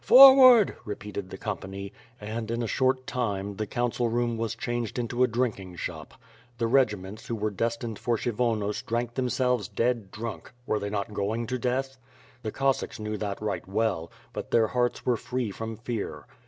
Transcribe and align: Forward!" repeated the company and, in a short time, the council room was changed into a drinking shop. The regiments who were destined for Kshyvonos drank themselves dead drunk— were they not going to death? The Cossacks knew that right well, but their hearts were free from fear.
Forward!" 0.03 0.75
repeated 0.83 1.29
the 1.29 1.37
company 1.37 1.93
and, 2.19 2.49
in 2.49 2.63
a 2.63 2.67
short 2.67 3.05
time, 3.05 3.57
the 3.57 3.67
council 3.67 4.09
room 4.09 4.35
was 4.35 4.55
changed 4.55 4.97
into 4.97 5.23
a 5.23 5.27
drinking 5.27 5.75
shop. 5.75 6.15
The 6.57 6.65
regiments 6.65 7.27
who 7.27 7.35
were 7.35 7.51
destined 7.51 7.99
for 7.99 8.17
Kshyvonos 8.17 8.83
drank 8.83 9.13
themselves 9.13 9.67
dead 9.67 10.09
drunk— 10.09 10.53
were 10.65 10.79
they 10.79 10.89
not 10.89 11.13
going 11.13 11.45
to 11.45 11.59
death? 11.59 11.99
The 12.41 12.51
Cossacks 12.51 12.99
knew 12.99 13.15
that 13.17 13.39
right 13.43 13.67
well, 13.67 14.09
but 14.33 14.49
their 14.49 14.69
hearts 14.69 15.05
were 15.05 15.17
free 15.17 15.51
from 15.51 15.77
fear. 15.77 16.25